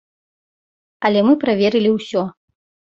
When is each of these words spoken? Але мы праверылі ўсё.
Але 1.11 1.19
мы 1.29 1.33
праверылі 1.47 1.89
ўсё. 2.01 2.21